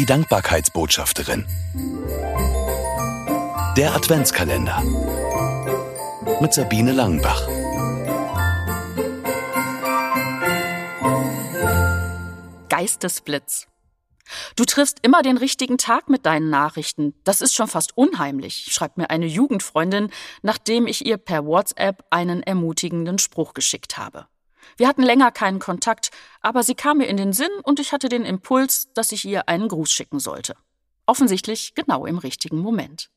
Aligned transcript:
Die 0.00 0.06
Dankbarkeitsbotschafterin. 0.06 1.44
Der 3.76 3.94
Adventskalender. 3.94 4.82
Mit 6.40 6.54
Sabine 6.54 6.92
Langenbach. 6.92 7.46
Geistesblitz. 12.70 13.66
Du 14.56 14.64
triffst 14.64 15.00
immer 15.02 15.20
den 15.20 15.36
richtigen 15.36 15.76
Tag 15.76 16.08
mit 16.08 16.24
deinen 16.24 16.48
Nachrichten. 16.48 17.12
Das 17.24 17.42
ist 17.42 17.54
schon 17.54 17.68
fast 17.68 17.94
unheimlich, 17.94 18.68
schreibt 18.70 18.96
mir 18.96 19.10
eine 19.10 19.26
Jugendfreundin, 19.26 20.08
nachdem 20.40 20.86
ich 20.86 21.04
ihr 21.04 21.18
per 21.18 21.44
WhatsApp 21.44 22.06
einen 22.08 22.42
ermutigenden 22.42 23.18
Spruch 23.18 23.52
geschickt 23.52 23.98
habe. 23.98 24.28
Wir 24.76 24.88
hatten 24.88 25.02
länger 25.02 25.30
keinen 25.30 25.58
Kontakt, 25.58 26.10
aber 26.40 26.62
sie 26.62 26.74
kam 26.74 26.98
mir 26.98 27.06
in 27.06 27.16
den 27.16 27.32
Sinn 27.32 27.50
und 27.62 27.80
ich 27.80 27.92
hatte 27.92 28.08
den 28.08 28.24
Impuls, 28.24 28.92
dass 28.94 29.12
ich 29.12 29.24
ihr 29.24 29.48
einen 29.48 29.68
Gruß 29.68 29.90
schicken 29.90 30.20
sollte. 30.20 30.54
Offensichtlich 31.06 31.74
genau 31.74 32.06
im 32.06 32.18
richtigen 32.18 32.58
Moment. 32.58 33.10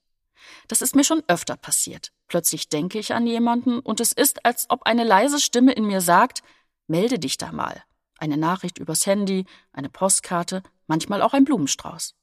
Das 0.68 0.82
ist 0.82 0.96
mir 0.96 1.04
schon 1.04 1.24
öfter 1.28 1.56
passiert. 1.56 2.12
Plötzlich 2.28 2.70
denke 2.70 3.00
ich 3.00 3.14
an 3.14 3.28
jemanden 3.28 3.80
und 3.80 4.00
es 4.00 4.12
ist, 4.12 4.46
als 4.46 4.70
ob 4.70 4.84
eine 4.84 5.04
leise 5.04 5.40
Stimme 5.40 5.74
in 5.74 5.86
mir 5.86 6.02
sagt, 6.02 6.42
melde 6.88 7.20
dich 7.20 7.38
da 7.38 7.52
mal. 7.52 7.84
Eine 8.18 8.38
Nachricht 8.38 8.78
übers 8.78 9.06
Handy, 9.06 9.46
eine 9.72 9.90
Postkarte, 9.90 10.64
manchmal 10.88 11.22
auch 11.22 11.34
ein 11.34 11.46
Blumenstrauß. 11.46 12.16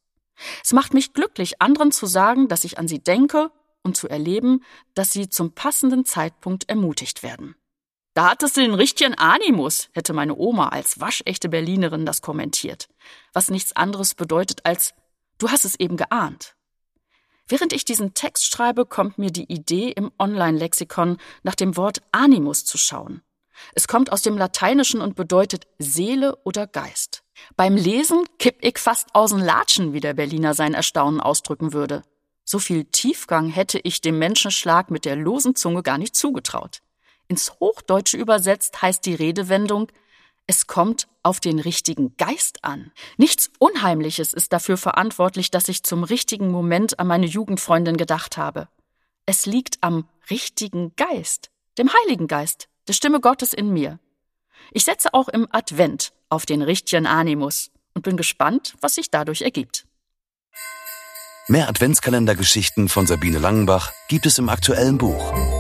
Es 0.65 0.73
macht 0.73 0.95
mich 0.95 1.13
glücklich, 1.13 1.61
anderen 1.61 1.93
zu 1.93 2.07
sagen, 2.07 2.49
dass 2.49 2.65
ich 2.65 2.79
an 2.79 2.89
sie 2.89 3.03
denke 3.03 3.51
und 3.83 3.97
zu 3.97 4.09
erleben, 4.09 4.65
dass 4.95 5.11
sie 5.11 5.29
zum 5.29 5.53
passenden 5.53 6.05
Zeitpunkt 6.05 6.69
ermutigt 6.69 7.23
werden. 7.23 7.55
Da 8.15 8.31
hattest 8.31 8.57
du 8.57 8.61
den 8.61 8.75
richtigen 8.75 9.15
Animus, 9.15 9.89
hätte 9.93 10.13
meine 10.13 10.35
Oma 10.37 10.71
als 10.71 10.99
waschechte 10.99 11.49
Berlinerin 11.49 12.07
das 12.07 12.23
kommentiert, 12.23 12.89
was 13.33 13.51
nichts 13.51 13.75
anderes 13.77 14.15
bedeutet 14.15 14.67
als 14.67 14.95
du 15.39 15.51
hast 15.51 15.65
es 15.65 15.79
eben 15.79 15.97
geahnt. 15.97 16.57
Während 17.47 17.73
ich 17.73 17.85
diesen 17.85 18.15
Text 18.15 18.47
schreibe, 18.47 18.87
kommt 18.87 19.19
mir 19.19 19.31
die 19.31 19.53
Idee, 19.53 19.91
im 19.91 20.13
Online-Lexikon 20.19 21.19
nach 21.43 21.55
dem 21.55 21.77
Wort 21.77 22.01
Animus 22.13 22.65
zu 22.65 22.79
schauen. 22.79 23.23
Es 23.75 23.89
kommt 23.89 24.13
aus 24.13 24.23
dem 24.23 24.39
Lateinischen 24.39 25.01
und 25.01 25.17
bedeutet 25.17 25.67
Seele 25.79 26.37
oder 26.45 26.67
Geist. 26.67 27.23
Beim 27.57 27.77
Lesen 27.77 28.25
kipp 28.39 28.59
ich 28.61 28.79
fast 28.79 29.09
außen 29.15 29.41
Latschen, 29.41 29.93
wie 29.93 30.01
der 30.01 30.15
Berliner 30.15 30.55
sein 30.55 30.75
Erstaunen 30.75 31.21
ausdrücken 31.21 31.73
würde. 31.73 32.03
So 32.45 32.59
viel 32.59 32.85
Tiefgang 32.85 33.49
hätte 33.49 33.81
ich 33.83 34.01
dem 34.01 34.19
Menschenschlag 34.19 34.91
mit 34.91 35.05
der 35.05 35.17
losen 35.17 35.55
Zunge 35.55 35.83
gar 35.83 35.99
nicht 35.99 36.15
zugetraut. 36.15 36.83
Ins 37.31 37.53
Hochdeutsche 37.61 38.17
übersetzt 38.17 38.83
heißt 38.83 39.07
die 39.07 39.15
Redewendung, 39.15 39.87
es 40.49 40.67
kommt 40.67 41.07
auf 41.23 41.39
den 41.39 41.61
richtigen 41.61 42.17
Geist 42.17 42.65
an. 42.65 42.91
Nichts 43.19 43.53
Unheimliches 43.61 44.33
ist 44.33 44.53
dafür 44.53 44.77
verantwortlich, 44.77 45.53
dass 45.53 45.69
ich 45.69 45.85
zum 45.85 46.03
richtigen 46.03 46.51
Moment 46.51 46.99
an 46.99 47.07
meine 47.07 47.27
Jugendfreundin 47.27 47.97
gedacht 47.97 48.37
habe. 48.37 48.67
Es 49.27 49.47
liegt 49.47 49.79
am 49.81 50.09
richtigen 50.29 50.93
Geist, 50.97 51.53
dem 51.79 51.89
Heiligen 51.93 52.27
Geist, 52.27 52.69
der 52.89 52.95
Stimme 52.95 53.21
Gottes 53.21 53.55
in 53.55 53.73
mir. 53.73 54.01
Ich 54.73 54.83
setze 54.83 55.15
auch 55.15 55.29
im 55.29 55.47
Advent 55.53 56.13
auf 56.31 56.47
den 56.47 56.63
richtigen 56.63 57.07
Animus 57.07 57.71
und 57.95 58.03
bin 58.03 58.17
gespannt, 58.17 58.75
was 58.81 58.97
sich 58.97 59.09
dadurch 59.13 59.43
ergibt. 59.43 59.87
Mehr 61.47 61.69
Adventskalendergeschichten 61.69 62.89
von 62.89 63.07
Sabine 63.07 63.39
Langenbach 63.39 63.93
gibt 64.09 64.27
es 64.27 64.39
im 64.39 64.49
aktuellen 64.49 64.99
Buch. 64.99 65.60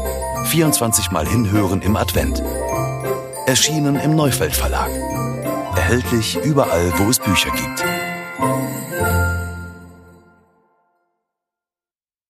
24 0.50 1.12
Mal 1.12 1.28
hinhören 1.28 1.80
im 1.80 1.94
Advent. 1.94 2.42
Erschienen 3.46 3.94
im 3.94 4.16
Neufeld 4.16 4.52
Verlag. 4.52 4.90
Erhältlich 5.76 6.36
überall, 6.42 6.92
wo 6.98 7.08
es 7.08 7.20
Bücher 7.20 7.50
gibt. 7.52 8.09